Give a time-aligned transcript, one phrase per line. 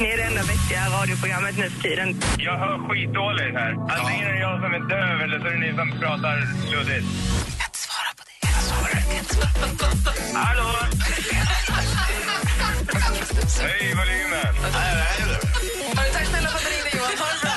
[0.00, 2.20] Ni är det enda vettiga radioprogrammet nu för tiden.
[2.38, 3.72] Jag hör skitdåligt här.
[3.98, 6.36] Antingen är det jag som är döv eller så är det ni som pratar
[6.72, 7.06] luddigt.
[10.34, 10.68] Hallå?
[13.60, 14.54] Hej, volymen.
[16.12, 17.10] Tack snälla för att du ringde, Johan.
[17.18, 17.52] Ha det bra.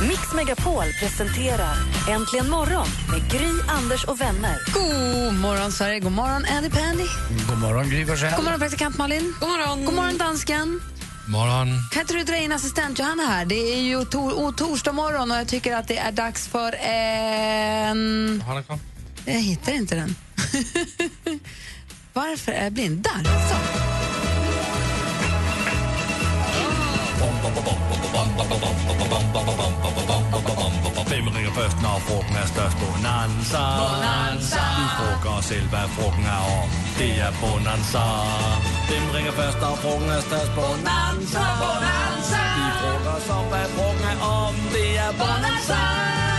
[0.00, 0.08] Hej!
[0.08, 1.74] Mix Megapol presenterar
[2.08, 4.56] Äntligen morgon med Gry, Anders och vänner.
[4.74, 6.00] God morgon, Sverige.
[6.00, 7.04] God morgon, Andy Pandy.
[7.48, 8.32] God morgon, Gry Forssell.
[8.36, 9.34] God morgon, praktikant Malin.
[9.40, 10.80] God morgon, God morgon dansken.
[11.28, 11.68] Morgon.
[11.92, 13.44] Kan inte du dra in assistent Johanna här?
[13.44, 16.72] Det är ju tor o- torsdag morgon och jag tycker att det är dags för
[16.72, 18.42] en...
[18.46, 18.78] Har den kvar?
[19.24, 20.14] Jag hittar inte den.
[22.12, 22.98] Varför är jag blind?
[23.02, 23.24] Där!
[23.24, 23.54] Så.
[31.10, 32.76] Hvem ringer først, når frugten er størst?
[32.82, 33.62] Bonanza.
[33.82, 34.62] Bonanza.
[34.78, 36.68] Vi frugger os selv, hvad frugten er om.
[36.98, 38.04] Det er Bonanza.
[38.88, 40.52] Hvem ringer først, når frugten er størst?
[40.58, 41.44] Bonanza.
[41.62, 42.42] Bonanza.
[42.58, 44.54] Vi frugger os om, hvad frugten er om.
[44.74, 45.80] Det er Bonanza.
[46.08, 46.37] Frågor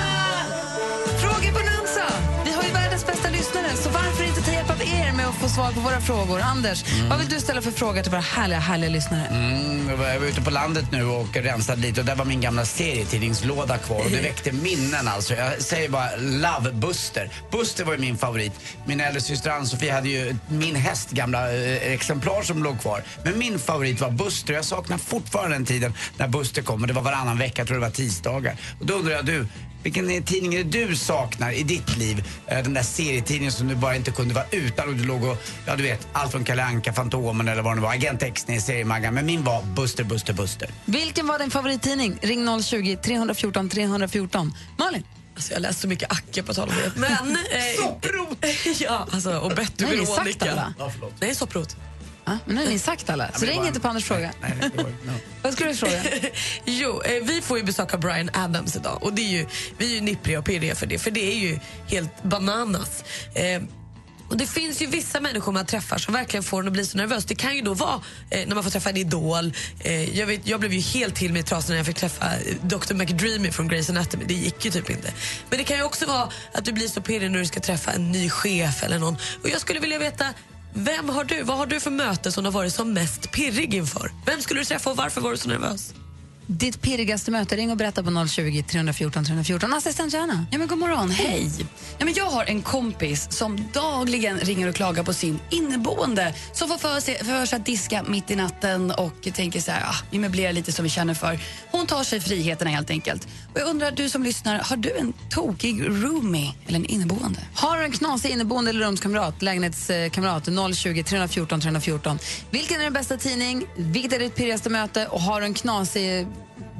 [3.53, 6.39] lyssnare, så varför inte ta hjälp av er med att få svar på våra frågor?
[6.41, 9.27] Anders, vad vill du ställa för frågor till våra härliga, härliga lyssnare?
[9.27, 12.65] Mm, jag var ute på landet nu och rensade lite och där var min gamla
[12.65, 15.33] serietidningslåda kvar och det väckte minnen alltså.
[15.33, 17.29] Jag säger bara Love Buster.
[17.51, 18.51] Buster var ju min favorit.
[18.85, 23.03] Min äldre syster Ann-Sofie hade ju min häst gamla eh, exemplar som låg kvar.
[23.23, 26.93] Men min favorit var Buster jag saknar fortfarande den tiden när Buster kom och det
[26.93, 28.55] var varannan vecka, jag tror det var tisdagar.
[28.79, 29.47] Och då undrar jag du,
[29.83, 32.23] vilken tidning är det du saknar i ditt liv?
[32.47, 35.37] Eh, Den där serietidningen som du bara inte kunde vara utan och du låg och,
[35.65, 39.13] ja du vet, allt från Kalle Anka, Fantomen eller vad det var, Agent X-Ner, Seriemaggan.
[39.13, 40.69] Men min var Buster, Buster, Buster.
[40.85, 42.19] Vilken var din favorittidning?
[42.21, 44.53] Ring 020 314 314.
[44.77, 45.03] Malin?
[45.35, 46.91] Alltså jag läste så mycket Acke på tal om det.
[46.99, 47.31] Men...
[47.31, 47.37] Eh,
[47.77, 48.45] Sopprot!
[48.79, 50.73] ja, alltså, och Betty är Veronica.
[51.19, 51.77] Nej, sopprot.
[52.45, 54.31] Men nu har ni sagt alla, så ring inte på Anders fråga.
[54.41, 55.13] Nej, nej, det var, no.
[55.41, 56.03] Vad skulle du fråga?
[56.65, 59.45] jo, eh, vi får ju besöka Brian Adams idag och det är ju,
[59.77, 63.03] vi är ju nippriga och pirriga för det, för det är ju helt bananas.
[63.33, 63.61] Eh,
[64.29, 66.97] och Det finns ju vissa människor man träffar som verkligen får en att bli så
[66.97, 67.25] nervös.
[67.25, 69.53] Det kan ju då vara eh, när man får träffa en idol.
[69.79, 72.25] Eh, jag, vet, jag blev ju helt till mig i trasan när jag fick träffa
[72.25, 74.25] eh, Dr McDreamy från Grey's Anatomy.
[74.27, 75.13] Det gick ju typ inte.
[75.49, 77.91] Men det kan ju också vara att du blir så pirrig när du ska träffa
[77.91, 79.17] en ny chef eller någon.
[79.43, 80.25] Och jag skulle vilja veta
[80.73, 81.43] vem har du?
[81.43, 84.11] Vad har du för möte som du har varit som mest pirrig inför?
[84.25, 85.93] Vem skulle du träffa och varför var du så nervös?
[86.51, 89.73] Ditt pirrigaste möte, ring och berätta på 020 314 314.
[89.73, 90.45] Assistent Johanna.
[90.51, 91.51] Ja, men god morgon, hej.
[91.97, 96.67] Ja, men jag har en kompis som dagligen ringer och klagar på sin inneboende som
[96.67, 99.95] får för sig, för sig att diska mitt i natten och tänker så här, ah,
[100.11, 101.39] vi möblerar lite som vi känner för.
[101.71, 103.27] Hon tar sig friheterna helt enkelt.
[103.59, 107.39] Och jag undrar, du som lyssnar, har du en tokig roomie eller en inneboende?
[107.55, 112.19] Har du en knasig inneboende eller rumskamrat, lägenhetskamrat, 020 314 314.
[112.51, 113.65] Vilken är din bästa tidning?
[113.77, 115.07] Vilket är ditt pirrigaste möte?
[115.07, 116.27] Och har du en knasig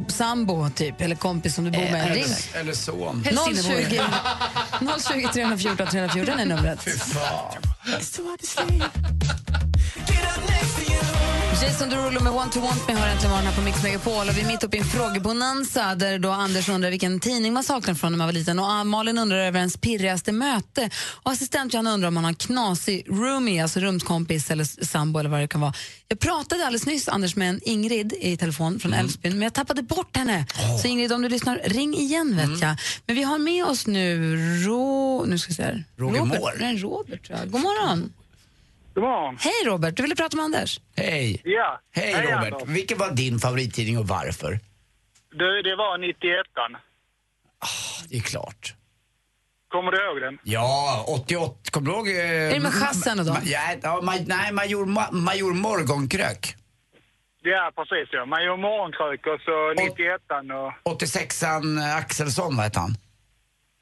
[0.08, 2.14] sambo typ, eller kompis som du bor med?
[2.14, 3.24] Ring Eller, eller son.
[3.24, 4.02] 020,
[5.14, 6.88] 020 314 314 är numret.
[11.64, 14.38] Jason Derulo med Want to Want Me har äntligen morgon här på Mix Megapol och
[14.38, 17.94] vi är mitt uppe i en frågebonanza där då Anders undrar vilken tidning man saknar
[17.94, 20.90] från när man var liten och ah, Malin undrar över ens pirrigaste möte
[21.24, 25.30] och assistent Johanna undrar om man har en knasig roomie, alltså rumskompis eller sambo eller
[25.30, 25.74] vad det kan vara.
[26.08, 29.82] Jag pratade alldeles nyss Anders med en Ingrid i telefon från Älvsbyn men jag tappade
[29.82, 30.46] bort henne.
[30.82, 32.76] Så Ingrid om du lyssnar, ring igen vet jag.
[33.06, 35.26] Men vi har med oss nu Ro...
[35.26, 35.86] Nu ska vi se här.
[35.98, 36.40] Roger Robert.
[36.40, 36.54] Moore.
[36.60, 37.52] Nej, Robert tror jag.
[37.52, 38.14] God morgon.
[38.94, 39.38] God morgon.
[39.40, 40.80] Hej Robert, du ville prata med Anders?
[40.96, 41.42] Hej.
[41.44, 41.80] Ja.
[41.96, 42.54] Hej Hej, Robert.
[42.54, 42.70] Anders.
[42.70, 44.60] Vilken var din favorittidning och varför?
[45.32, 46.20] Du, det var 91
[48.10, 48.74] Det är klart.
[49.68, 50.38] Kommer du ihåg den?
[50.44, 51.56] Ja, 88.
[51.72, 52.08] Kommer du ihåg?
[52.08, 53.38] eh, Är det med chassen och dem?
[53.44, 56.56] Ja, ja, ma, nej, major, ma, major Morgonkrök.
[57.42, 58.26] Ja, precis ja.
[58.26, 60.22] Man gör morgonkrök och så 91
[60.86, 61.00] och...
[61.02, 62.96] 86an Axelsson, vad hette han?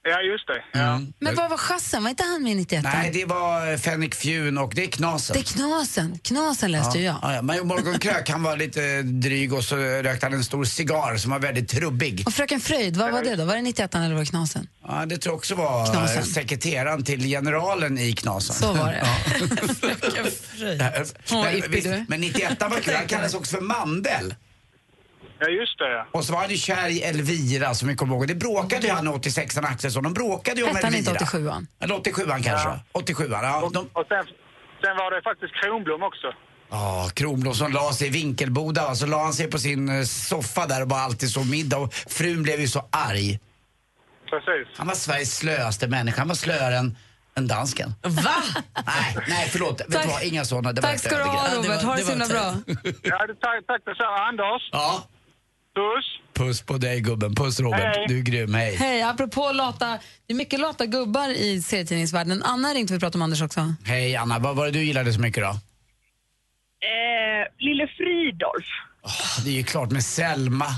[0.10, 0.80] Ja, just det.
[0.80, 1.14] Mm.
[1.20, 2.04] Men vad var chassen?
[2.04, 2.84] Var inte han med i 91?
[2.84, 5.34] Nej, det var eh, Fänrik Fjun och det är Knasen.
[5.34, 6.20] Det är Knasen.
[6.24, 7.16] Knasen läste ju jag.
[7.22, 7.42] Ja, ja.
[7.42, 11.40] Major Morgonkrök, han var lite dryg och så rökte han en stor cigarr som var
[11.40, 12.24] väldigt trubbig.
[12.26, 13.46] Och Fröken Fröjd, vad var det då?
[13.46, 14.68] Var det 91 eller var det Knasen?
[14.88, 16.18] Ja, det tror jag också var Knasen.
[16.18, 18.56] eh, sekreteraren till generalen i Knasen.
[18.56, 19.04] Så var det.
[19.08, 20.24] Ja.
[21.44, 22.06] Men Ippi, visst, du.
[22.08, 24.36] Men 91 var kul, han kallades också för Mandel.
[25.40, 26.06] Ja, just det.
[26.12, 28.28] Och så var han ju kär i Elvira som vi kommer ihåg.
[28.28, 30.04] Det bråkade ju han 86an Axelsson.
[30.04, 31.12] De bråkade ju om Hette han Elvira.
[31.12, 31.68] inte 87an?
[31.80, 32.70] Eller 87an kanske.
[32.94, 33.40] 87an.
[33.44, 34.24] Ja, de, Och sen,
[34.84, 36.28] sen var det faktiskt Kronblom också.
[36.70, 40.04] Ja, Kronblom som la sig i Vinkelboda och så la han sig på sin eh,
[40.04, 43.40] soffa där och bara alltid så middag och frun blev ju så arg.
[44.30, 44.78] Precis.
[44.78, 46.22] Han var Sveriges slöaste människa.
[46.22, 46.98] Han var slöare än,
[47.38, 47.94] än dansken.
[48.04, 48.36] Va?
[48.86, 49.82] Nej, nej förlåt.
[49.88, 50.74] Vet du vad, inga sådana.
[50.74, 51.40] Det var Tack ett ska du övergrepp.
[51.40, 51.84] ha, Ja, det Robert.
[51.84, 52.54] var- Ha det det så himla bra.
[53.04, 54.18] Ja, det, tack, tack detsamma.
[54.30, 55.04] Anders, Ja,
[55.78, 56.20] puss.
[56.34, 57.36] puss på dig gubben.
[57.36, 57.96] Puss Robert.
[57.96, 58.06] Hej.
[58.08, 58.54] Du är grym.
[58.54, 58.76] Hej.
[58.76, 62.44] Hej, apropå lata, det är mycket lata gubbar i serietidningsvärlden.
[62.44, 63.62] Anna ringde för att prata om Anders också.
[63.86, 65.50] Hej Anna, vad var det du gillade så mycket då?
[65.50, 68.66] Eh, Lille Fridolf.
[69.46, 70.66] Det är ju klart med Selma.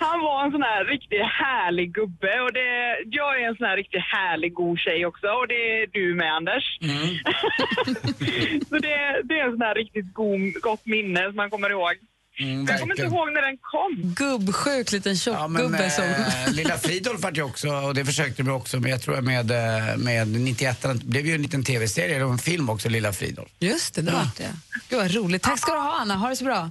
[0.00, 3.76] Han var en sån här riktigt härlig gubbe och det, jag är en sån här
[3.76, 6.78] riktigt härlig god tjej också och det är du med Anders.
[8.68, 11.94] Så det, det är en sån här riktigt god, gott minne som man kommer ihåg.
[12.40, 14.14] Mm, jag kommer inte ihåg när den kom.
[14.16, 16.04] Gubbsjuk liten tjock Ja, som...
[16.04, 19.50] eh, Lilla Fridolf vart ju också, och det försökte de också med, jag tror med,
[19.50, 23.48] eh, med 91, det blev ju en liten tv-serie, eller en film också, Lilla Fridolf.
[23.58, 24.52] Just det, det var det.
[24.90, 25.42] Gud vad roligt.
[25.42, 26.70] Tack ska du ha Anna, ha det så bra.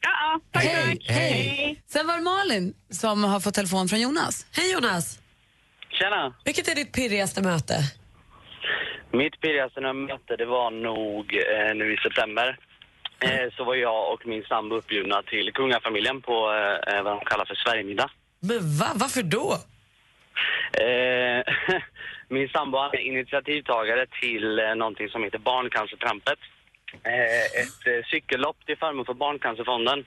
[0.00, 1.16] Ja, tack, Hej, tack.
[1.16, 1.82] hej.
[1.88, 4.46] Sen var det Malin som har fått telefon från Jonas.
[4.52, 5.18] Hej Jonas.
[5.90, 6.34] Tjena!
[6.44, 7.74] Vilket är ditt pirrigaste möte?
[9.12, 12.58] Mitt pirrigaste möte det var nog eh, nu i september.
[13.20, 16.32] Eh, så var jag och min sambo uppbjudna till kungafamiljen på
[16.86, 18.10] eh, vad de kallar för Sverigemiddag.
[18.40, 18.86] Men va?
[18.94, 19.58] Varför då?
[20.72, 21.54] Eh,
[22.28, 26.38] min sambo är initiativtagare till eh, någonting som heter Barncancertrampet.
[27.02, 30.04] Eh, ett eh, cykellopp till förmån för Barncancerfonden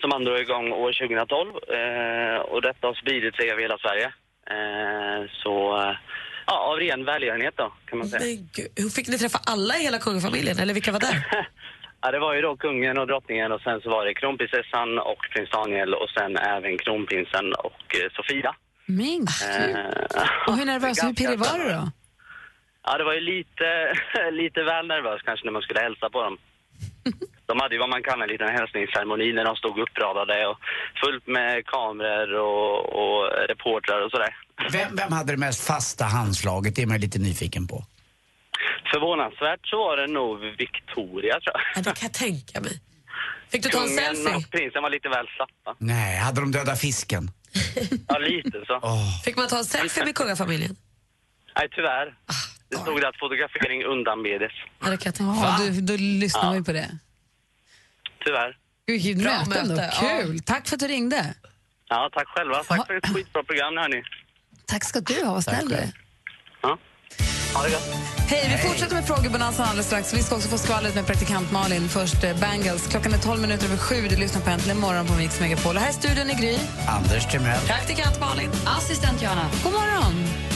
[0.00, 1.48] som man drog igång år 2012.
[1.78, 4.06] Eh, och detta har spridit sig över hela Sverige.
[4.50, 5.96] Eh, så, eh,
[6.46, 8.22] ja, av ren välgörenhet då, kan man säga.
[8.24, 10.58] Men hur fick ni träffa alla i hela kungafamiljen?
[10.58, 11.24] Eller vilka var där?
[12.02, 15.18] Ja, det var ju då kungen och drottningen och sen så var det kronprinsessan och
[15.32, 18.54] prins Daniel och sen även kronprinsen och eh, Sofia.
[18.86, 19.28] Gud.
[19.48, 21.90] Eh, Och hur nervös, hur pirrig var du då?
[22.84, 23.68] Ja, det var ju lite,
[24.42, 26.36] lite väl nervös kanske när man skulle hälsa på dem.
[27.46, 30.58] De hade ju vad man kallar en liten hälsningsceremoni när de stod uppradade och
[31.04, 34.36] fullt med kameror och, och reportrar och sådär.
[34.72, 36.76] Vem, vem hade det mest fasta handslaget?
[36.76, 37.84] Det är man lite nyfiken på.
[38.92, 41.60] Förvånansvärt så var det nog Victoria tror jag.
[41.74, 42.80] Ja, det kan jag tänka mig.
[43.50, 44.36] Fick du ta en Kungen selfie?
[44.36, 45.76] och prinsen var lite väl slappa.
[45.78, 47.30] Nej, hade de döda fisken?
[48.08, 48.80] Ja, lite så.
[49.24, 50.76] Fick man ta en selfie med kungafamiljen?
[51.56, 52.14] Nej, tyvärr.
[52.68, 54.52] Det stod det att fotografering undanbedes.
[54.80, 56.46] Ja, det kan jag tänka Ja, du, då lyssnar Ja.
[56.46, 56.98] man ju på det.
[58.24, 58.56] Tyvärr.
[58.86, 59.74] Gud, vilket Bra möte ändå.
[59.74, 60.40] möte, Kul.
[60.40, 61.34] Tack för att du ringde.
[61.88, 62.64] Ja, tack själva.
[62.64, 64.02] Tack för ett skitbra program, hörni.
[64.66, 65.90] Tack ska du ha, vad snäll du är.
[67.52, 67.58] Ja.
[67.58, 68.10] Ha det gott.
[68.30, 70.14] Hej, vi fortsätter med frågebonanzan alldeles strax.
[70.14, 71.88] Vi ska också få skvallret med praktikant Malin.
[71.88, 72.86] Först eh, Bangles.
[72.86, 74.06] Klockan är 12 minuter över sju.
[74.10, 75.76] Du lyssnar på Äntligen morgon på Mix Megapol.
[75.76, 76.58] Och här är studion i Gry.
[76.88, 77.60] Anders Timell.
[77.66, 78.50] Praktikant Malin.
[78.78, 79.50] Assistent Johanna.
[79.64, 80.49] God morgon!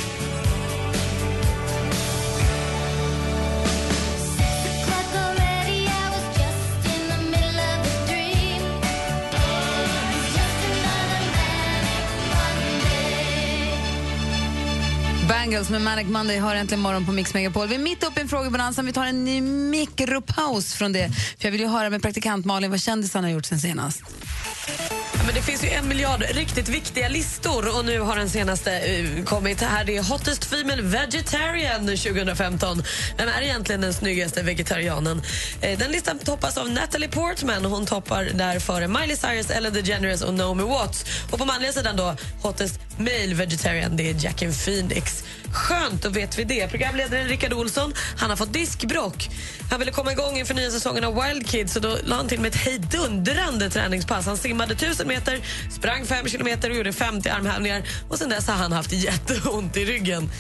[15.45, 17.69] Bangles med Manic Monday har äntligen morgon på Mix Megapol.
[17.69, 18.83] Vi är mitt uppe i en frågebonanza.
[18.83, 21.09] Vi tar en ny mikropaus från det.
[21.39, 24.03] För jag vill ju höra med praktikant Malin vad kändisarna har gjort sen senast.
[25.27, 29.25] Men det finns ju en miljard riktigt viktiga listor och nu har den senaste eh,
[29.25, 29.85] kommit här.
[29.85, 32.83] Det är Hottest Female Vegetarian 2015.
[33.19, 35.23] Vem är egentligen den snyggaste vegetarianen?
[35.61, 37.65] Eh, den listan toppas av Natalie Portman.
[37.65, 41.05] Hon toppar där före Miley Cyrus, Ellen DeGeneres och Naomi Watts.
[41.31, 45.25] Och på manliga sidan då, Hottest Male Vegetarian, det är Jackie Phoenix.
[45.55, 46.69] Skönt, då vet vi det.
[46.69, 49.29] Programledaren Rickard Olsson han har fått diskbrock.
[49.71, 52.41] Han ville komma igång inför nya säsongen av Wild Kids så då la han till
[52.41, 54.27] med ett hejdundrande träningspass.
[54.27, 57.83] Han simmade 1000 meter, sprang 5 kilometer och gjorde 50 armhävningar.
[58.09, 60.31] Och sen dess har han haft jätteont i ryggen.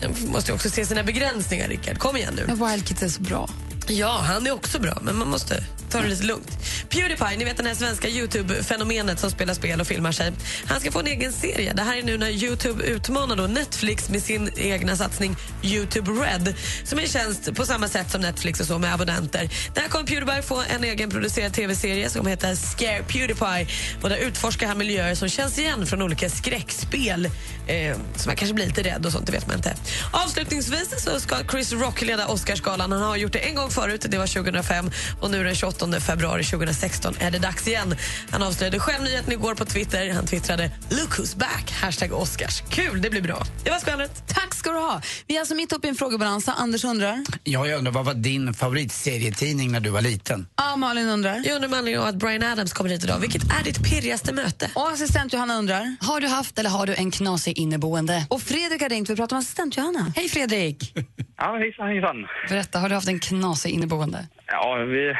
[0.00, 1.98] Jag måste ju också se sina begränsningar, Rickard.
[1.98, 2.66] Kom igen nu.
[2.66, 3.48] Wild Kids är så bra.
[3.88, 6.50] Ja, han är också bra, men man måste ta det lite lugnt.
[6.88, 10.32] Pewdiepie, ni vet den här svenska Youtube-fenomenet som spelar spel och filmar sig.
[10.66, 11.72] Han ska få en egen serie.
[11.72, 16.54] Det här är nu när Youtube utmanar då Netflix med sin egna satsning Youtube Red
[16.84, 19.50] som är en tjänst på samma sätt som Netflix och så med abonnenter.
[19.74, 23.66] Där kommer Pewdiepie få en egen producerad tv-serie som heter Scare Pewdiepie
[24.02, 27.26] och där utforskar han miljöer som känns igen från olika skräckspel.
[27.66, 29.74] Eh, så man kanske blir lite rädd och sånt, det vet man inte.
[30.12, 32.92] Avslutningsvis så ska Chris Rock leda Oscarsgalan.
[32.92, 34.90] Han har gjort det en gång förut, det var 2005
[35.20, 37.94] och nu den 28 februari 2016 är det dags igen.
[38.30, 40.12] Han avslöjade själv nyheten igår på Twitter.
[40.12, 42.60] Han twittrade “Look who's back!” hashtag Oscars.
[42.70, 43.42] Kul, det blir bra.
[43.64, 44.22] Det var skvallret.
[44.26, 45.00] Tack ska du ha.
[45.26, 46.52] Vi är alltså mitt uppe i en frågebalansa.
[46.52, 47.24] Anders undrar.
[47.44, 50.46] Ja, jag undrar, vad var din favoritserietidning när du var liten?
[50.56, 51.42] Ja, Malin undrar.
[51.44, 53.18] Jag undrar med anledning av att Brian Adams kommer hit idag.
[53.18, 54.70] Vilket är ditt pirrigaste möte?
[54.74, 55.96] Och assistent Johanna undrar.
[56.00, 58.26] Har du haft eller har du en knasig inneboende?
[58.30, 59.10] Och Fredrik har ringt.
[59.10, 60.12] Vi pratar om assistent Johanna.
[60.16, 60.92] Hej Fredrik!
[61.38, 62.16] Ja, hejsan, hejsan.
[62.48, 64.26] Berätta, har du haft en knasig inneboende?
[64.46, 65.14] Ja, vi,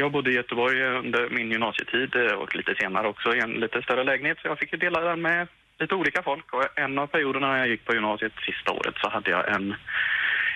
[0.00, 3.82] jag bodde i Göteborg under min gymnasietid eh, och lite senare också i en lite
[3.82, 5.48] större lägenhet så jag fick ju dela den med
[5.80, 6.54] lite olika folk.
[6.54, 9.74] Och en av perioderna när jag gick på gymnasiet sista året så hade jag en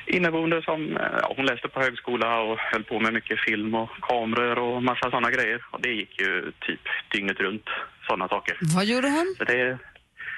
[0.07, 3.91] inneboende som, eh, ja, hon läste på högskola och höll på med mycket film och
[4.01, 5.65] kameror och massa sådana grejer.
[5.71, 6.81] Och det gick ju typ
[7.13, 7.69] dygnet runt,
[8.07, 8.57] sådana saker.
[8.77, 9.35] Vad gjorde hon?
[9.39, 9.79] Så det,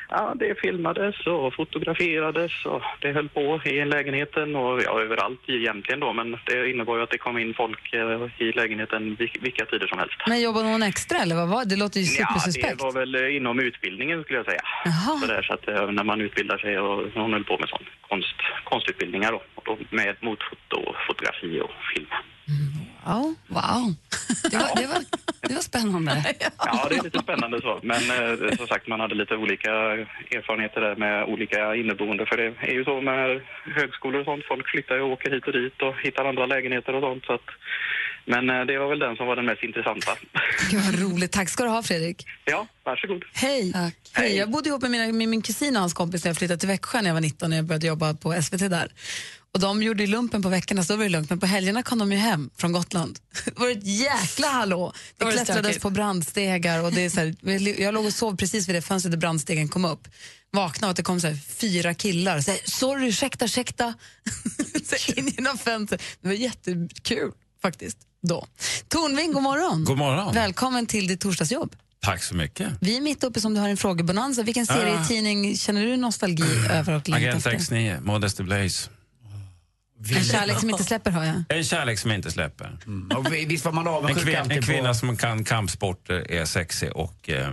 [0.08, 6.00] ja, det filmades och fotograferades och det höll på i lägenheten och ja, överallt egentligen
[6.00, 6.12] då.
[6.12, 9.86] Men det innebar ju att det kom in folk eh, i lägenheten vil- vilka tider
[9.86, 10.14] som helst.
[10.26, 11.76] Men jobbade hon extra eller vad var det?
[11.76, 12.78] Låter ju Ja, supersuspekt.
[12.78, 14.62] det var väl eh, inom utbildningen skulle jag säga.
[14.84, 15.18] Jaha.
[15.20, 17.84] Så, där, så att eh, när man utbildar sig och hon höll på med sån
[18.08, 19.42] konst, konstutbildningar då.
[19.54, 22.06] Och då med motfoto, fotografi och film.
[23.04, 23.34] Ja.
[23.48, 23.94] Wow,
[24.50, 25.00] det var, det var,
[25.48, 26.12] det var spännande.
[26.58, 27.80] Ja, det är lite spännande så.
[27.82, 29.70] Men eh, som sagt, man hade lite olika
[30.38, 32.26] erfarenheter där med olika inneboende.
[32.26, 33.40] För det är ju så med
[33.78, 34.44] högskolor och sånt.
[34.48, 37.24] Folk flyttar och åker hit och dit och hittar andra lägenheter och sånt.
[37.24, 37.48] Så att,
[38.24, 40.12] men eh, det var väl den som var den mest intressanta.
[40.70, 41.32] Gud vad roligt.
[41.32, 42.26] Tack ska du ha Fredrik.
[42.44, 43.24] Ja, varsågod.
[43.34, 43.72] Hej.
[44.12, 44.36] Hej.
[44.36, 46.68] Jag bodde ihop med, mina, med min kusin och hans kompis när jag flyttade till
[46.68, 48.88] Växjö när jag var 19 och jag började jobba på SVT där.
[49.56, 51.82] Och de gjorde ju lumpen på veckorna så då var det lugnt, men på helgerna
[51.82, 53.18] kom de ju hem från Gotland.
[53.44, 54.92] Det var ett jäkla hallå.
[55.16, 55.82] Det klättrades stökigt.
[55.82, 59.12] på brandstegar och det är så här, jag låg och sov precis vid det fönstret
[59.12, 60.08] där brandstegen kom upp.
[60.52, 62.40] Vaknade av att det kom så här, fyra killar.
[62.40, 63.94] Så här, Sorry, ursäkta, ursäkta.
[64.84, 66.02] så in genom fönstret.
[66.20, 67.32] Det var jättekul
[67.62, 68.46] faktiskt då.
[68.88, 69.84] Tornving, god morgon.
[69.84, 70.34] God morgon.
[70.34, 71.76] Välkommen till ditt torsdagsjobb.
[72.00, 72.68] Tack så mycket.
[72.80, 74.42] Vi är mitt uppe som du har en frågebonanza.
[74.42, 74.74] Vilken Ja.
[74.74, 77.50] serietidning känner du nostalgi över och Agent efter?
[77.50, 78.90] X9, Modesty Blaze.
[80.14, 81.42] En kärlek som inte släpper har jag.
[81.48, 82.78] En kärlek som inte släpper.
[83.16, 84.94] Och vi- visst var man En, kvin, en kvinna på...
[84.94, 87.48] som kan kampsporter, är sexig och eh,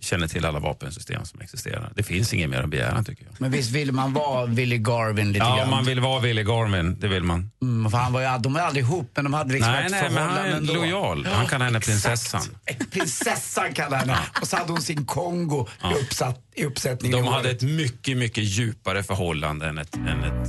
[0.00, 1.92] känner till alla vapensystem som existerar.
[1.96, 3.34] Det finns inget mer att begära tycker jag.
[3.38, 5.70] Men visst vill man vara Willy Garvin lite Ja, grann?
[5.70, 7.50] man vill vara Willy Garvin, det vill man.
[7.62, 9.90] Mm, för han var ju, de var aldrig ihop, men de hade liksom nej, ett
[9.90, 10.74] nej, men han är ändå.
[10.74, 11.26] lojal.
[11.26, 12.42] Han kan henne prinsessan.
[12.90, 14.18] Prinsessan kallar henne.
[14.40, 17.24] Och så hade hon sin Kongo i, uppsatt, i uppsättningen.
[17.24, 20.48] De hade ett mycket, mycket djupare förhållande än ett, än ett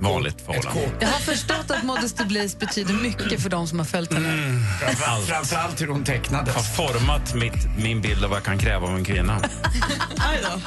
[0.00, 0.80] vanligt förhållande.
[1.00, 4.28] Jag har förstått att Modesty Blaze betyder mycket för de som har följt henne.
[4.32, 4.62] Mm.
[4.80, 6.54] Framför- Framförallt hur hon tecknades.
[6.54, 9.34] Har format mitt, min bild av vad jag kan kräva av en kvinna.
[10.16, 10.60] Aj då.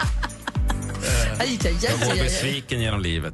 [1.39, 3.33] Aj, aj, aj, Jag går besviken genom livet.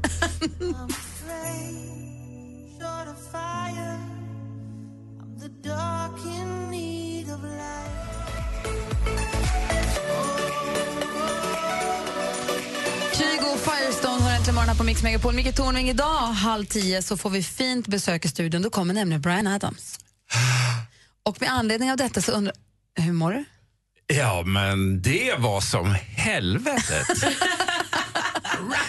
[14.50, 15.34] Äntligen morgon på Mix Megapol.
[15.34, 18.62] Micke Tornving, idag halv tio så får vi fint besök i studion.
[18.62, 20.00] Då kommer nämligen Brian Adams.
[21.24, 22.56] Och med anledning av detta så undrar...
[22.96, 23.46] Hur mår du?
[24.16, 27.08] Ja, men det var som helvetet.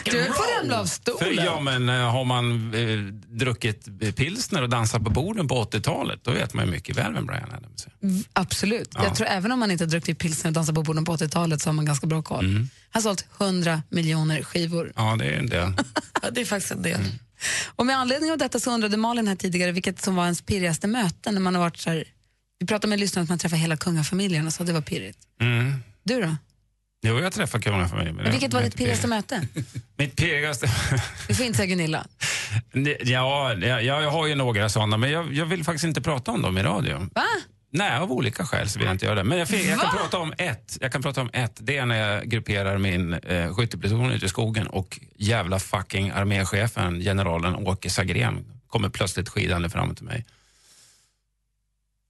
[0.05, 0.29] Du att
[0.61, 1.45] ramla av För, stolen.
[1.45, 2.99] ja, men eh, har man eh,
[3.37, 7.12] druckit eh, pilsner och dansat på borden på 80-talet, då vet man ju mycket väl
[7.15, 7.93] vem Brian Adams är.
[8.33, 8.91] Absolut.
[8.95, 9.05] Ja.
[9.05, 11.62] Jag tror även om man inte har druckit pilsner och dansat på borden på 80-talet
[11.62, 12.45] så har man ganska bra koll.
[12.45, 12.57] Mm.
[12.91, 14.93] Han har sålt 100 miljoner skivor.
[14.97, 15.73] Ja, det är en del.
[16.23, 17.00] Ja, det är faktiskt en del.
[17.67, 20.87] Och med anledning av detta så undrade Malin här tidigare vilket som var ens pirrigaste
[20.87, 22.05] möte när man har varit så här,
[22.59, 25.19] vi pratade med lyssnarna att man träffar hela kungafamiljen och så det var pirrigt.
[25.41, 25.75] Mm.
[26.03, 26.37] Du då?
[27.02, 28.16] Jo, jag träffar kungafamiljen.
[28.16, 29.47] men vilket var ditt pirrigaste möte?
[29.97, 30.66] Mitt pirrigaste...
[31.28, 32.07] Du får inte säga Gunilla.
[33.02, 36.42] Ja, ja, jag har ju några sådana, men jag, jag vill faktiskt inte prata om
[36.42, 37.09] dem i radio.
[37.14, 37.25] Va?
[37.73, 39.25] Nej, av olika skäl så vill jag inte göra det.
[39.25, 41.52] Men jag, fick, jag, kan, prata om ett, jag kan prata om ett.
[41.59, 47.00] Det är när jag grupperar min eh, skyttepluton ute i skogen och jävla fucking arméchefen,
[47.00, 50.26] generalen Åke Sagrén, kommer plötsligt skidande fram till mig.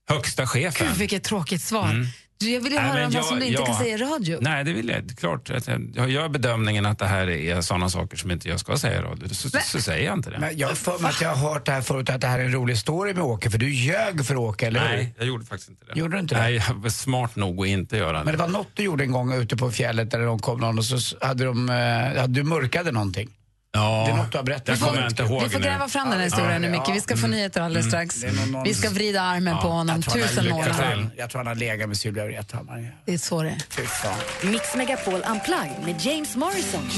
[0.09, 0.87] Högsta chefen.
[0.87, 1.89] Gud vilket tråkigt svar.
[1.89, 2.07] Mm.
[2.41, 3.97] Jag vill ju Nej, höra men om jag- som du inte jag- kan säga i
[3.97, 4.37] radio.
[4.41, 5.17] Nej, det vill jag.
[5.19, 5.51] Klart
[5.95, 9.01] jag, gör bedömningen att det här är sådana saker som inte jag ska säga i
[9.01, 9.29] radio.
[9.29, 10.39] Så, så säger jag inte det.
[10.39, 12.39] Men jag har för mig att jag har hört det här förut, att det här
[12.39, 14.95] är en rolig story med Åke, för du ljög för Åke, eller hur?
[14.97, 15.99] Nej, jag gjorde faktiskt inte det.
[15.99, 16.41] Gjorde du inte det?
[16.41, 18.23] Nej, jag var smart nog att inte göra det.
[18.23, 20.77] Men det var något du gjorde en gång ute på fjället där de kom någon
[20.77, 21.75] och så hade de, eh,
[22.21, 23.29] hade du mörkade någonting.
[23.73, 24.67] Ja, Det är något du har berättat.
[24.67, 26.89] jag kommer inte ihåg Vi får gräva fram den här historien nu Micke.
[26.93, 28.23] Vi ska få nyheter alldeles strax.
[28.23, 30.01] Någon- någon- Vi ska vrida armen på honom.
[30.01, 30.69] Tusen jag tror nålar.
[30.71, 32.95] han- Jag tror han har legat med Sylvia Vrethammar.
[33.05, 34.45] Det är så det är.
[34.51, 36.89] Mix Megapol Unplugged med James Morrison.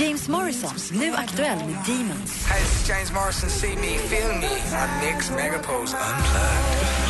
[0.00, 2.46] James Morrison, nu aktuell med Demons.
[2.46, 3.50] Hey, this is James Morrison.
[3.50, 7.07] See me, feel me on Nick's Megapost Unplugged.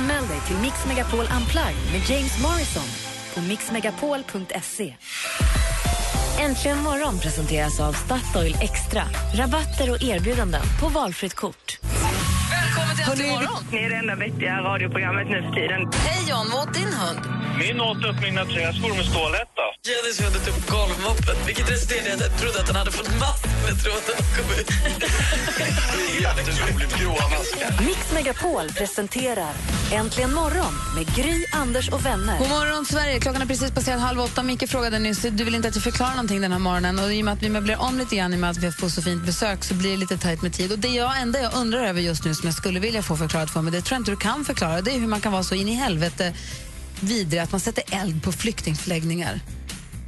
[0.00, 2.82] Anmäl dig till Mix Megapol Unplugged med James Morrison
[3.34, 4.94] på mixmegapol.se.
[6.40, 9.02] Äntligen morgon presenteras av Statoil Extra.
[9.34, 11.78] Rabatter och erbjudanden på valfritt kort.
[12.50, 13.64] Välkommen till Äntligen morgon!
[13.72, 15.90] Ni är det enda vettiga radioprogrammet nu för tiden.
[15.92, 17.39] Hej John, vad åt din hund?
[17.60, 19.64] Min åt upp mina träskor med stålhätta.
[19.88, 23.10] Jennys hund åt upp golvmoppen, vilket resulterade i att jag trodde att den hade fått
[23.22, 24.70] massor med tråd när den kom ut.
[26.20, 27.84] Jätteroligt gråa maskar.
[27.86, 29.52] Mix Megapol presenterar
[29.92, 32.38] Äntligen morgon med Gry, Anders och vänner.
[32.38, 33.20] God morgon, Sverige.
[33.20, 34.42] Klockan är precis passerat halv åtta.
[34.42, 36.98] Micke frågade nyss, du vill inte att jag förklarar någonting den här morgonen.
[36.98, 38.72] Och I och med att vi möblerar om lite grann, i och med att vi
[38.72, 40.72] får så fint besök, så blir det lite tajt med tid.
[40.72, 43.50] Och Det jag, enda jag undrar över just nu, som jag skulle vilja få förklarat
[43.50, 45.42] för mig, det tror jag inte du kan förklara, det är hur man kan vara
[45.42, 46.34] så in i helvete
[47.02, 49.40] vidrig att man sätter eld på flyktingförläggningar.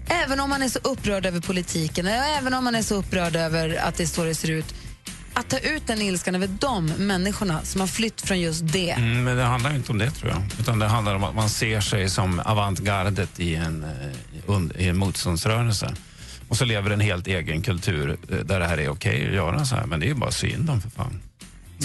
[0.07, 3.77] Även om man är så upprörd över politiken, även om man är så upprörd över
[3.77, 4.75] att det står det ser ut,
[5.35, 8.91] att ta ut den ilskan över de människorna som har flytt från just det.
[8.91, 10.43] Mm, men det handlar inte om det tror jag.
[10.61, 13.85] Utan det handlar om att man ser sig som avantgardet i en,
[14.49, 15.95] eh, i en motståndsrörelse.
[16.49, 19.65] Och så lever en helt egen kultur eh, där det här är okej att göra
[19.65, 19.87] så här.
[19.87, 21.21] Men det är ju bara synd om för fan.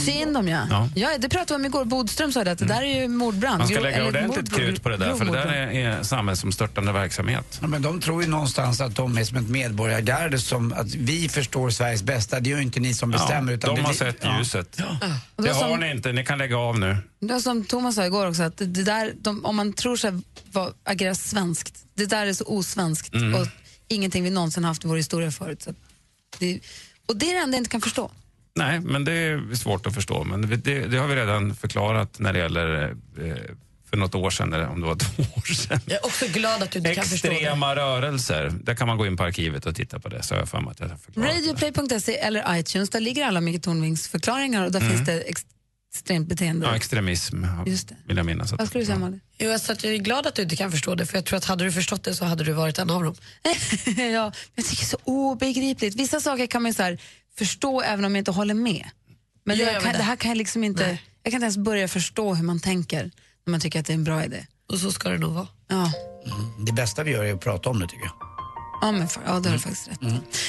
[0.05, 0.67] Synd om ja.
[0.69, 0.89] Ja.
[0.95, 1.09] ja.
[1.19, 1.85] Det pratade vi om igår.
[1.85, 3.57] Bodström sa det, att det där är ju mordbrand.
[3.57, 6.91] Man ska lägga eller ordentligt krut på det där, för det där är, är samhällsomstörtande
[6.91, 7.57] verksamhet.
[7.61, 11.29] Ja, men de tror ju någonstans att de är som ett medborgargarde som att vi
[11.29, 12.39] förstår Sveriges bästa.
[12.39, 13.53] Det är ju inte ni som bestämmer.
[13.53, 14.37] utan de det har li- sett ja.
[14.37, 14.77] ljuset.
[15.37, 16.97] Det som- har ni inte, ni kan lägga av nu.
[17.19, 19.95] Det var som Thomas sa igår också, att det det där, de, om man tror
[19.97, 20.11] sig
[20.51, 23.35] vara- agera svenskt, det där är så osvenskt Mm.
[23.41, 23.47] och
[23.87, 25.63] ingenting vi någonsin haft i vår historia förut.
[25.63, 25.73] Så
[26.39, 26.59] det,
[27.07, 28.11] och det är det enda jag inte kan förstå.
[28.57, 30.23] Nej, men det är svårt att förstå.
[30.23, 33.33] Men det, det har vi redan förklarat när det gäller eh,
[33.89, 35.79] för något år sedan, eller om det var två år sedan.
[35.85, 37.33] Jag är också glad att du inte kan förstå det.
[37.33, 38.53] Extrema rörelser.
[38.63, 40.23] Där kan man gå in på arkivet och titta på det.
[40.23, 40.89] Så jag för mig att jag.
[41.25, 44.91] Radioplay.se eller iTunes, där ligger alla Micke Tornvings förklaringar och där Mm.
[44.91, 45.45] finns det ex,
[45.93, 46.65] extremt beteende.
[46.65, 47.95] Ja, extresm Just det.
[48.07, 48.51] vill jag minnas.
[48.53, 49.19] Vad skulle du säga Malin?
[49.37, 51.37] Jo, alltså att jag är glad att du inte kan förstå det, för jag tror
[51.37, 53.15] att hade du förstått det så hade du varit en av dem.
[53.97, 55.95] ja, jag tycker det är så obegripligt.
[55.95, 56.97] Vissa saker kan man ju så här,
[57.37, 58.89] förstå även om jag inte håller med.
[59.45, 59.97] Men det, jag kan, det?
[59.97, 61.01] det här kan jag liksom inte, Nej.
[61.23, 63.11] jag kan inte ens börja förstå hur man tänker
[63.45, 64.45] när man tycker att det är en bra idé.
[64.71, 65.47] Och så ska det nog vara.
[65.67, 65.91] Ja,
[66.65, 68.13] Det bästa vi gör är att prata om det tycker jag.
[68.81, 69.99] ja, men för, ja det har du faktiskt rätt.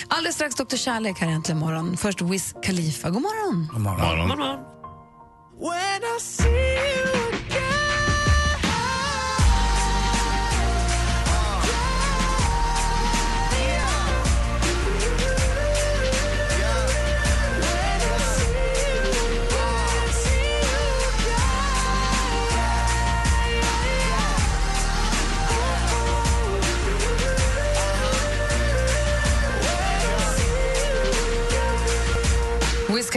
[0.08, 0.76] Alldeles strax Dr.
[0.76, 1.96] Kärlek här äntligen imorgon.
[1.96, 3.10] Först Wiz Khalifa.
[3.10, 3.68] God morgon.
[3.72, 4.28] God morgon.
[4.28, 4.58] morgon.
[5.60, 6.20] When I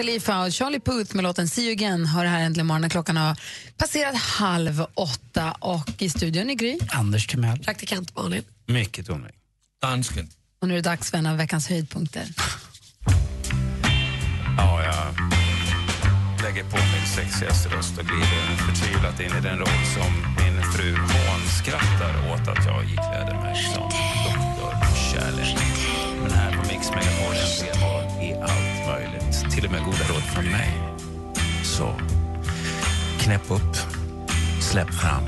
[0.01, 2.89] Khalifa och Charlie Puth med låten See you again har det här äntligen imorgon när
[2.89, 3.37] klockan har
[3.77, 6.77] passerat halv åtta och i studion är Gry.
[6.91, 7.59] Anders Timell.
[7.59, 8.43] Praktikant Malin.
[8.65, 9.33] Mycket Tornving.
[9.81, 10.29] Dansken.
[10.61, 12.25] Och nu är det dags för en av veckans höjdpunkter.
[14.57, 15.15] Ja, jag
[16.43, 20.11] lägger på min sexigaste röst och glider förtvivlat in i den roll som
[20.43, 23.91] min fru hånskrattar åt att jag ikläder mig som
[30.21, 30.79] Råd från mig.
[31.63, 31.95] Så,
[33.19, 33.77] knäpp upp,
[34.62, 35.23] släpp fram,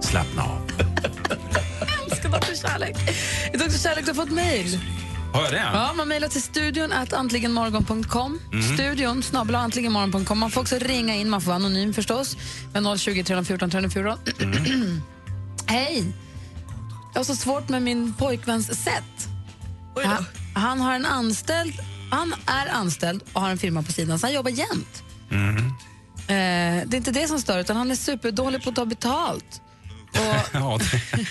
[0.00, 0.72] slappna av.
[2.10, 2.54] älskar Dr.
[2.68, 2.96] Kärlek.
[3.52, 3.78] Dr.
[3.78, 4.78] Kärlek, du har fått mejl.
[5.32, 5.70] Har jag det?
[5.72, 8.40] Ja, man mejlar till studion att antligenmorgon.com.
[8.52, 8.74] Mm.
[8.74, 10.38] Studion snabel antligenmorgon.com.
[10.38, 12.36] Man får också ringa in, man får vara anonym förstås.
[12.72, 14.18] Med 020 314 314.
[14.40, 15.02] Mm.
[15.66, 16.12] Hej!
[17.14, 19.28] Jag har så svårt med min pojkväns sätt.
[20.04, 21.74] Han, han har en anställd,
[22.10, 25.02] han är anställd och har en firma på sidan, så han jobbar jämt.
[25.30, 25.56] Mm.
[26.28, 29.62] Eh, det är inte det som stör, utan han är superdålig på att ta betalt.
[30.12, 31.26] det,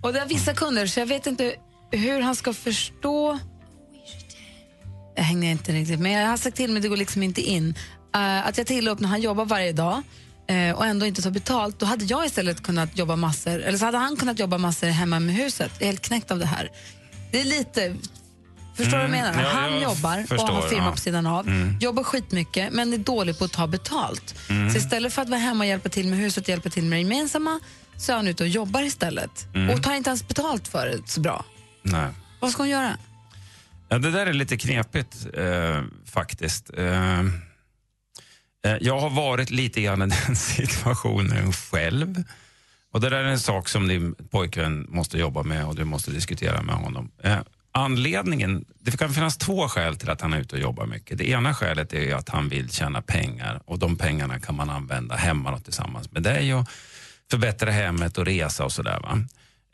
[0.00, 1.54] Och det är vissa kunder, så jag vet inte
[1.90, 3.38] hur han ska förstå...
[5.16, 6.24] Jag hänger inte riktigt med.
[6.24, 7.74] Jag har sagt till men det går liksom inte in.
[8.14, 10.02] Eh, att jag tillhör upp när han jobbar varje dag
[10.48, 13.84] eh, och ändå inte tar betalt, då hade jag istället kunnat jobba massor, eller så
[13.84, 15.72] hade han kunnat jobba massor hemma med huset.
[15.78, 16.70] Jag är helt knäckt av det här.
[17.32, 17.96] Det är lite...
[18.76, 19.42] Förstår du vad jag Mm, menar?
[19.42, 20.90] ja, han jag jobbar och förstår, har firma ja.
[20.92, 21.78] på sidan av, Mm.
[21.80, 24.34] jobbar skitmycket men är dålig på att ta betalt.
[24.50, 24.70] Mm.
[24.70, 26.96] Så istället för att vara hemma och hjälpa till med huset och hjälpa till med
[26.98, 27.60] det gemensamma
[27.96, 29.46] så är han ute och jobbar istället.
[29.54, 29.70] Mm.
[29.70, 31.44] Och tar inte ens betalt för det så bra.
[31.82, 32.08] nej.
[32.40, 32.96] Vad ska hon göra?
[33.88, 36.70] Ja, det där är lite knepigt eh, faktiskt.
[36.78, 37.26] Eh, eh,
[38.80, 42.22] jag har varit lite grann i den situationen själv.
[42.92, 46.10] Och det där är en sak som din pojkvän måste jobba med och du måste
[46.10, 47.10] diskutera med honom.
[47.22, 47.38] Eh,
[47.76, 51.18] anledningen, det kan finnas två skäl till att han är ute och jobbar mycket.
[51.18, 55.16] Det ena skälet är att han vill tjäna pengar och de pengarna kan man använda
[55.16, 56.68] hemma och tillsammans med dig och
[57.30, 59.00] förbättra hemmet och resa och sådär.
[59.00, 59.24] Va?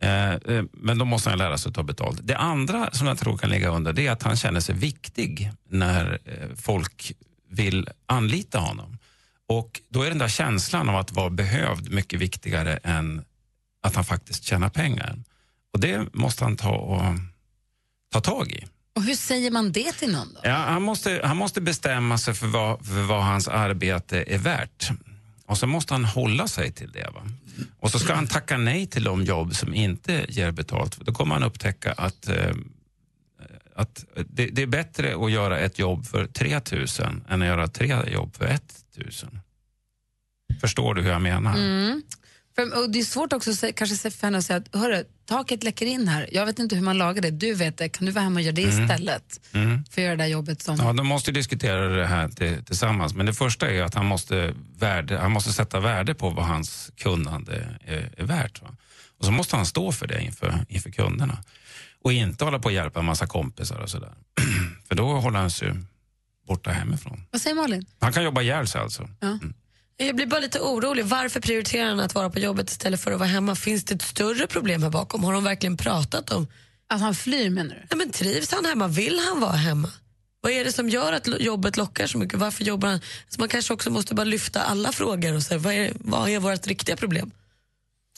[0.02, 2.20] Eh, eh, men då måste han lära sig att ta betalt.
[2.22, 5.52] Det andra som jag tror kan ligga under det är att han känner sig viktig
[5.68, 7.12] när eh, folk
[7.50, 8.98] vill anlita honom.
[9.48, 13.24] Och då är den där känslan av att vara behövd mycket viktigare än
[13.82, 15.18] att han faktiskt tjänar pengar.
[15.72, 17.02] Och det måste han ta, och,
[18.12, 18.64] ta tag i.
[18.94, 20.40] Och hur säger man det till någon då?
[20.42, 24.90] Ja, han, måste, han måste bestämma sig för vad, för vad hans arbete är värt.
[25.46, 27.10] Och så måste han hålla sig till det.
[27.14, 27.22] Va?
[27.80, 31.00] Och så ska han tacka nej till de jobb som inte ger betalt.
[31.00, 32.54] Då kommer han upptäcka att, eh,
[33.76, 36.86] att det, det är bättre att göra ett jobb för 3 000
[37.28, 38.62] än att göra tre jobb för 1
[38.96, 39.10] 000.
[40.60, 41.54] Förstår du hur jag menar?
[41.54, 42.02] Mm.
[42.54, 45.86] För, och det är svårt också kanske för henne att säga att hörru, taket läcker
[45.86, 46.28] in här.
[46.32, 47.88] Jag vet inte hur man lagar det, du vet det.
[47.88, 48.82] Kan du vara hemma och göra det Mm.
[48.82, 49.40] istället?
[49.52, 49.84] Mm.
[49.84, 50.76] För att göra det där jobbet som...
[50.76, 53.14] Ja, de måste diskutera det här till, tillsammans.
[53.14, 56.90] Men det första är att han måste, värde, han måste sätta värde på vad hans
[56.96, 58.62] kunnande är, är värt.
[58.62, 58.68] Va?
[59.18, 61.38] Och så måste han stå för det inför, inför kunderna.
[62.04, 64.12] Och inte hålla på och hjälpa en massa kompisar och sådär.
[64.88, 65.74] för då håller han sig
[66.48, 67.24] borta hemifrån.
[67.30, 67.86] Vad säger Malin?
[68.00, 69.08] Han kan jobba ihjäl sig alltså.
[69.96, 71.04] Jag blir bara lite orolig.
[71.04, 73.54] Varför prioriterar han att vara på jobbet istället för att vara hemma?
[73.54, 75.24] Finns det ett större problem här bakom?
[75.24, 76.46] Har de verkligen pratat om?
[76.88, 77.82] Att han flyr menar du?
[77.90, 78.88] Ja, men trivs han hemma?
[78.88, 79.90] Vill han vara hemma?
[80.40, 82.38] Vad är det som gör att jobbet lockar så mycket?
[82.38, 83.00] Varför jobbar han?
[83.28, 86.38] Så man kanske också måste bara lyfta alla frågor och säga, vad är, vad är
[86.38, 87.30] vårt riktiga problem?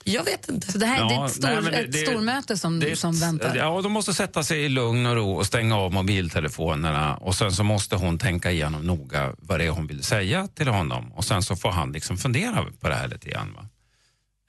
[0.04, 0.72] Jag vet inte.
[0.72, 2.96] Så det här det är Ja, ett, stor, nej, det- ett det- stormöte som, Det
[2.96, 3.56] som väntar?
[3.56, 7.52] Ja, de måste sätta sig i lugn och ro och stänga av mobiltelefonerna och sen
[7.52, 11.24] så måste hon tänka igenom noga vad det är hon vill säga till honom och
[11.24, 13.52] sen så får han liksom fundera på det här lite grann.
[13.54, 13.66] Va?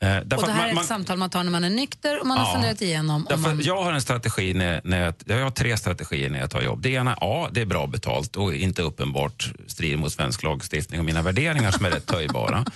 [0.01, 1.69] Eh, därför och det här man- är man- ett samtal man tar när man är
[1.69, 2.53] nykter och man har Ja.
[2.53, 3.61] funderat igenom om Därför man...
[3.63, 6.81] Jag har en strategi när, när jag, jag har tre strategier när jag tar jobb.
[6.81, 11.05] Det ena, ja, det är bra betalt och inte uppenbart strider mot svensk lagstiftning och
[11.05, 12.65] mina värderingar som är rätt töjbara.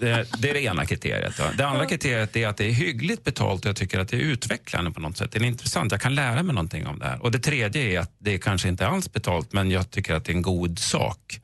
[0.00, 1.38] Det, det är det ena kriteriet.
[1.38, 1.44] va.
[1.58, 4.20] Det andra kriteriet är att det är hyggligt betalt och jag tycker att det är
[4.20, 5.32] utvecklande på något sätt.
[5.32, 7.22] Det är intressant, jag kan lära mig någonting om det här.
[7.22, 10.32] Och det tredje är att det kanske inte alls betalt men jag tycker att det
[10.32, 11.40] är en god sak.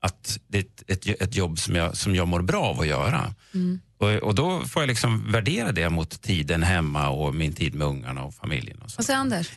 [0.00, 2.86] Att det är ett, ett, ett jobb som jag, som jag mår bra av att
[2.86, 3.34] göra.
[3.54, 3.80] Mm.
[4.00, 7.86] Och, och då får jag liksom värdera det mot tiden hemma och min tid med
[7.86, 8.78] ungarna och familjen.
[8.82, 8.94] Och så.
[8.98, 9.50] Vad säger Anders?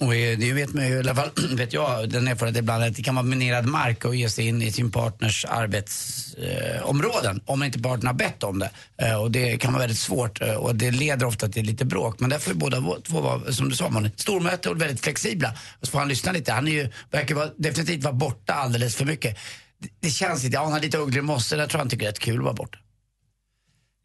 [0.00, 2.96] Och eh, det vet man ju, i alla fall vet jag, den erfarenheten ibland att
[2.96, 7.62] det kan vara minerad mark och ge sig in i sin partners arbetsområden eh, om
[7.62, 8.70] inte partnern har bett om det.
[9.02, 12.20] Eh, och det kan vara väldigt svårt eh, och det leder ofta till lite bråk.
[12.20, 15.00] Men där får ju båda vå- två vara, som du sa Malin, stormöte och väldigt
[15.00, 15.52] flexibla.
[15.80, 16.52] Och så får han lyssna lite.
[16.52, 19.38] Han är ju, verkar vara, definitivt vara borta alldeles för mycket.
[19.80, 21.90] Det, det känns lite, ja, han har lite ugglor i mosse, där tror jag han
[21.90, 22.78] tycker det är rätt kul att vara borta.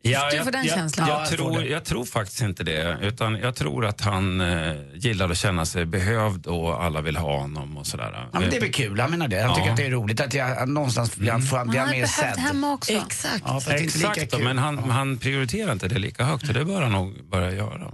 [0.06, 1.08] Ja, Du jag, får den jag, känslan.
[1.08, 2.98] Jag, Ja, jag tror, jag tror faktiskt inte det.
[3.02, 7.38] Utan jag tror att han eh, gillar att känna sig behövd och alla vill ha
[7.40, 8.30] honom och sådär.
[8.34, 9.40] Ja, men det är väl kul, han menar det.
[9.42, 9.56] Han Ja.
[9.56, 11.96] tycker att det är roligt att jag någonstans blir han, får, Han blir han har
[11.96, 12.38] mer sedd.
[12.38, 12.94] hemma också.
[12.94, 13.44] Exakt.
[13.46, 16.92] Ja, Exakt, då, men han, han prioriterar inte det lika högt och det bör han
[16.92, 17.92] nog börja göra.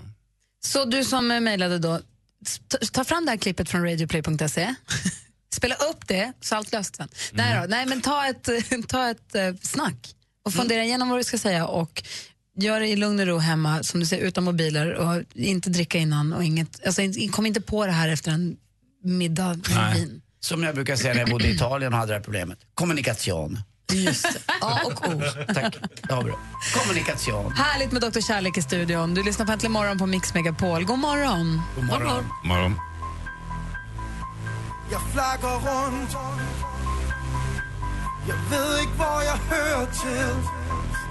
[0.65, 1.99] Så du som mejlade då,
[2.67, 4.75] ta, ta fram det här klippet från radioplay.se.
[5.53, 7.07] Spela upp det så allt löst sen.
[7.31, 7.61] Nej, Mm.
[7.61, 8.49] då, nej, men ta ett,
[8.87, 12.03] ta ett eh, snack och fundera igenom vad du ska säga och
[12.57, 15.97] gör det i lugn och ro hemma, som du säger, utan mobiler och inte dricka
[15.97, 18.57] innan och inget, alltså, kom inte på det här efter en
[19.03, 19.93] middag med Nej.
[19.99, 20.21] vin.
[20.39, 22.59] Som jag brukar säga när jag bodde i Italien och hade det här problemet.
[22.73, 23.59] Kommunikation.
[23.93, 24.39] Just det.
[24.61, 25.21] A och O.
[25.53, 26.33] Tack, det.
[26.73, 27.51] Kommunikation.
[27.51, 28.19] Härligt med Dr.
[28.21, 29.13] Kärlek i studion.
[29.13, 30.83] Du lyssnar på Äntligen morgon på Mix Megapol.
[30.85, 31.61] God morgon.
[31.75, 32.25] God morgon.
[32.43, 32.75] Morgon.
[34.91, 36.11] Jeg flakker rundt
[38.27, 40.29] Jeg ved ikke, hvor jeg hører til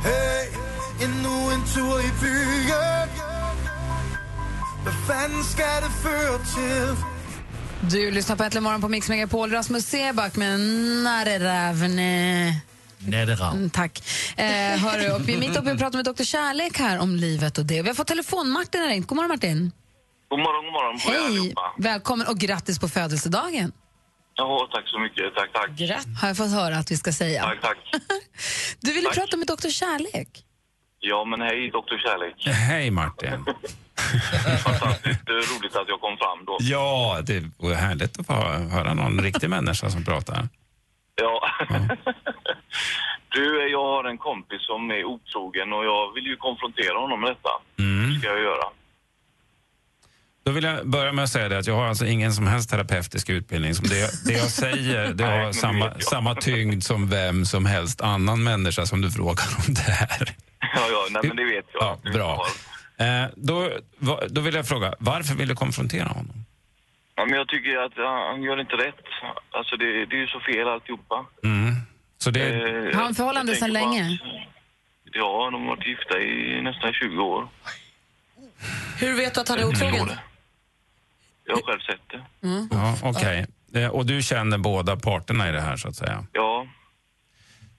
[0.08, 0.42] Hey,
[1.04, 3.08] endnu en tur i byen
[4.82, 6.96] Hvad fanden skal det føre til?
[7.92, 9.54] Du lyssnar på Äntligen morgon på Mix Megapol.
[9.54, 10.58] Rasmus Seback med
[11.02, 12.62] Nareravne.
[12.98, 13.56] Natteravn.
[13.56, 14.02] Mm, tack.
[14.36, 14.44] Eh,
[14.78, 16.22] hörru, och vi är mitt uppe och pratar med Dr.
[16.24, 17.82] Kärlek här om livet och det.
[17.82, 18.50] Vi har fått telefon.
[18.50, 19.06] Martin har ringt.
[19.06, 19.72] God morgon Martin.
[20.28, 21.26] God morgon, god morgon på er Hej.
[21.26, 21.72] allihopa.
[21.78, 23.72] Välkommen och grattis på födelsedagen.
[24.34, 25.34] Ja, tack så mycket.
[25.34, 25.70] Tack, tack.
[26.20, 27.42] Har jag fått höra att vi ska säga.
[27.42, 27.78] Tack, tack.
[28.80, 29.14] Du ville Tack.
[29.14, 29.68] prata med Dr.
[29.68, 30.28] Kärlek.
[31.00, 31.98] Ja, men hej, Dr.
[32.04, 32.46] Kärlek.
[32.46, 33.44] Hej Martin.
[34.64, 36.56] Fantastiskt eh, roligt att jag kom fram då.
[36.60, 38.32] Ja, det var härligt att få
[38.76, 40.48] höra någon riktig människa som pratar.
[41.14, 41.48] Ja.
[43.30, 47.20] Du, eh, jag har en kompis som är otrogen och jag vill ju konfrontera honom
[47.20, 47.50] med detta.
[47.78, 48.18] Mm.
[48.18, 48.64] Ska jag göra?
[50.48, 52.70] Då vill jag börja med att säga det att jag har alltså ingen som helst
[52.70, 53.74] terapeutisk utbildning.
[53.74, 56.02] Som det, det jag säger det har samma, jag.
[56.02, 60.28] samma tyngd som vem som helst annan människa som du frågar om det här.
[60.60, 61.82] Ja, ja, nej, men det vet jag.
[62.04, 62.46] Ja, bra.
[63.06, 63.70] Eh, då,
[64.28, 66.44] då vill jag fråga, varför vill du konfrontera honom?
[67.16, 67.92] Ja, men jag tycker att
[68.30, 69.04] han gör inte rätt.
[69.50, 71.26] Alltså det, det är ju så fel alltihopa.
[71.44, 71.74] Mm.
[72.18, 72.54] Så det...
[72.54, 74.02] Eh, Har han förhållande jag sedan länge?
[74.04, 74.48] att-
[75.12, 77.48] Ja, de har varit gifta i nästan 20 år.
[78.98, 80.08] Hur vet du att han är Jag otrogen?
[81.48, 82.46] Jag har själv sett det.
[82.46, 82.68] Mm.
[82.70, 83.46] Ja, okej.
[83.74, 86.26] Eh, Och du känner båda parterna i det här så att säga?
[86.32, 86.66] Ja.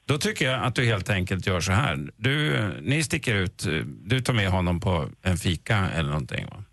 [0.05, 2.09] Då tycker jag att du helt enkelt gör så här.
[2.17, 3.65] Du, ni sticker ut,
[4.05, 6.63] du tar med honom på en fika eller någonting va?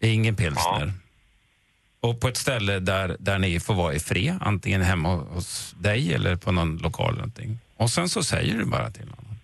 [0.00, 0.92] Ingen pilsner.
[2.00, 6.14] Och på ett ställe där, där ni får vara i fred, antingen hemma hos dig
[6.14, 7.58] eller på någon lokal eller någonting.
[7.76, 9.34] Och sen så säger du bara till honom.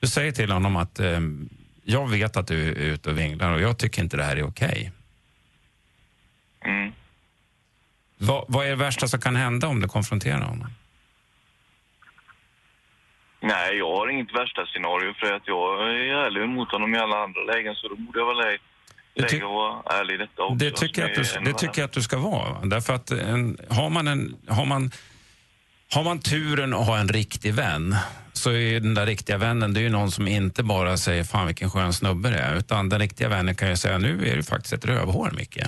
[0.00, 1.20] Du säger till honom att eh,
[1.84, 4.42] jag vet att du är ute och vinglar och jag tycker inte det här är
[4.42, 4.92] okej.
[6.64, 6.92] Mm.
[8.22, 10.70] Vad, vad är det värsta som kan hända om du konfronterar honom?
[13.40, 17.16] Nej, jag har inget värsta scenario för att jag är ärlig mot honom i alla
[17.16, 18.58] andra lägen så då borde jag väl
[20.00, 20.54] ärlig i detta också.
[20.54, 22.64] Det tycker, jag att du, det tycker jag att du ska vara.
[22.64, 24.90] Därför att en, har, man en, har, man,
[25.94, 27.96] har man turen att ha en riktig vän
[28.32, 31.46] så är den där riktiga vännen det är ju någon som inte bara säger fan
[31.46, 32.56] vilken skön snubbe det är.
[32.56, 35.58] Utan den riktiga vännen kan ju säga nu är du faktiskt ett rövhår Micke.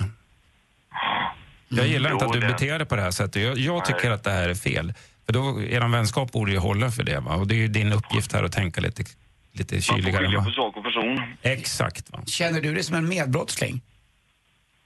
[1.77, 3.41] Jag gillar inte att du det- beter dig på det här sättet.
[3.43, 4.93] Jag, jag tycker att det här är fel.
[5.25, 7.19] För då, er vänskap borde ju hålla för det.
[7.19, 7.35] Va?
[7.35, 9.03] Och det är ju din uppgift här att tänka lite,
[9.51, 10.23] lite Man får kyligare.
[10.25, 11.21] skilja på sak och person.
[11.41, 12.11] Exakt.
[12.11, 12.19] Va?
[12.27, 13.81] Känner du dig som en medbrottsling?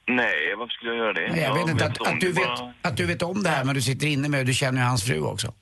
[0.08, 1.28] Nej, varför skulle jag göra det?
[1.32, 3.44] Nej, jag vet inte, att, om att, du det vet, bara- att du vet om
[3.44, 5.54] det här men du sitter inne med och du känner ju hans fru också.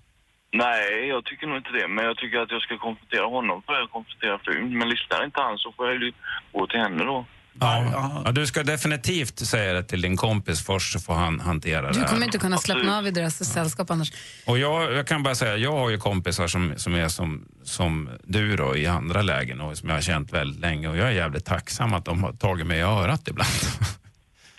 [0.51, 1.87] Nej, jag tycker nog inte det.
[1.87, 4.77] Men jag tycker att jag ska konfrontera honom för jag konfrontera frun.
[4.77, 6.11] Men lyssnar inte han så får jag ju
[6.51, 7.25] gå till henne då.
[7.59, 8.21] Ja.
[8.25, 11.99] Ja, du ska definitivt säga det till din kompis först så får han hantera Du
[11.99, 12.05] det.
[12.05, 12.25] kommer här.
[12.25, 14.11] inte kunna slappna av i deras sällskap annars.
[14.45, 18.09] Och jag, jag kan bara säga, jag har ju kompisar som, som är som, som
[18.23, 21.11] du då i andra lägen och som jag har känt väldigt länge och jag är
[21.11, 23.49] jävligt tacksam att de har tagit mig i örat ibland.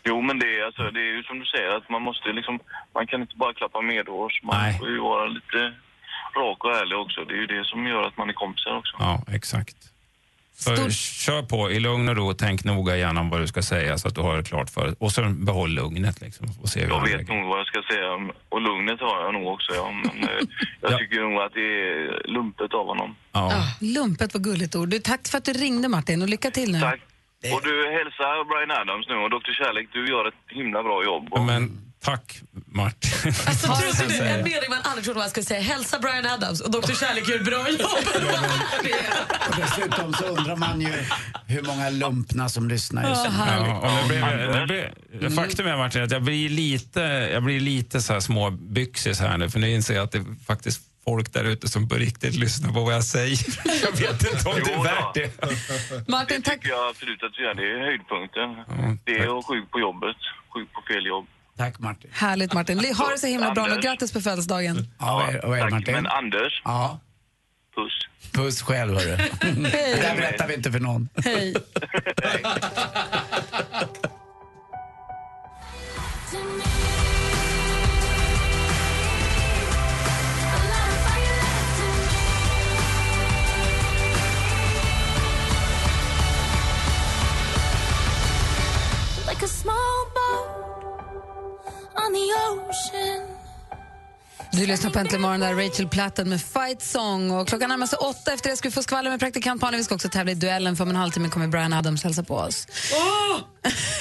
[0.04, 2.58] Jo, men det är, alltså, det är ju som du säger att man måste liksom...
[2.94, 4.40] Man kan inte bara klappa medhårs.
[4.42, 4.78] Man Nej.
[4.78, 5.58] får ju vara lite
[6.36, 7.24] rak och ärlig också.
[7.24, 8.96] Det är ju det som gör att man är kompisar också.
[8.98, 9.76] Ja, exakt.
[10.58, 14.08] Så kör på i lugn och ro, tänk noga igenom vad du ska säga så
[14.08, 14.94] att du har det klart för dig.
[14.98, 18.10] Och sen behåll lugnet liksom och se Jag vet nog vad jag ska säga
[18.48, 19.74] och lugnet har jag nog också.
[19.74, 19.90] Ja.
[19.90, 20.28] Men eh,
[20.80, 23.16] jag tycker nog att det är lumpet av honom.
[23.32, 23.52] Ja.
[23.80, 24.88] Lumpet var gulligt ord.
[24.88, 26.80] Du, tack för att du ringde Martin och lycka till nu.
[26.80, 27.00] Tack.
[27.54, 29.52] Och du hälsar Brian Adams nu och Dr.
[29.52, 31.28] Kärlek, du gör ett himla bra jobb.
[31.30, 31.40] Och...
[31.40, 33.32] Men tack Martin.
[33.46, 34.44] Alltså, trodde du, en jag.
[34.44, 35.60] mening man aldrig trodde man skulle säga.
[35.60, 36.92] Hälsa Brian Adams och Dr.
[36.92, 37.80] Kärlek gör ett bra jobb.
[39.48, 40.92] Och dessutom så undrar man ju
[41.46, 43.30] hur många lumpna som lyssnar just nu.
[43.38, 47.00] Ja, och blev, faktum är Martin att jag blir lite,
[47.32, 50.82] jag blir lite så här småbyxis här nu för nu inser jag att det faktiskt
[51.04, 53.38] folk där ute som på riktigt lyssnar på vad jag säger.
[53.84, 56.08] Jag vet inte om det är värt det.
[56.08, 57.54] Martin, det tycker jag absolut att du gör.
[57.54, 58.48] Det är höjdpunkten.
[59.04, 60.16] det är att sjuk på jobbet,
[60.54, 61.26] sjuk på fel jobb.
[61.58, 62.10] Tack Martin.
[62.14, 62.94] Härligt Martin.
[62.94, 63.64] Ha det så himla bra.
[63.64, 63.84] Anders.
[63.84, 64.88] Grattis på födelsedagen.
[64.98, 65.94] Ja, det Tack, Martin?
[65.94, 67.00] men Anders, Ja.
[67.74, 67.92] puss.
[68.32, 69.16] Puss själv hörru.
[69.40, 71.08] Det där berättar vi inte för någon.
[71.24, 71.54] Hej.
[94.58, 97.30] Du lyssnar på Äntligen morgon där Rachel Platten med Fight Song.
[97.30, 98.32] Och klockan närmar sig åtta.
[98.32, 99.78] Efter det ska vi få skvaller med praktikant Malin.
[99.78, 100.76] Vi ska också tävla i duellen.
[100.76, 102.66] För om en halvtimme kommer Brian Adams hälsa på oss.
[102.92, 103.40] Åh!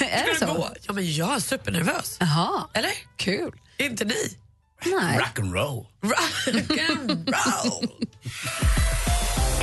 [0.00, 0.46] är det så?
[0.46, 0.68] gå?
[0.82, 2.16] Ja, men jag är supernervös.
[2.20, 2.68] Jaha.
[2.72, 2.90] Eller?
[3.16, 3.52] Kul.
[3.78, 4.36] Inte ni?
[4.84, 5.18] Nej.
[5.18, 5.86] Rock'n'roll.
[6.02, 7.88] Rock'n'roll.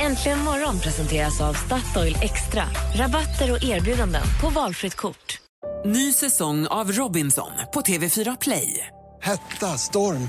[0.00, 2.64] Äntligen morgon presenteras av Statoil Extra.
[2.94, 5.38] Rabatter och erbjudanden på valfritt kort.
[5.84, 8.86] Ny säsong av Robinson på TV4 Play.
[9.22, 10.28] Hetta, storm,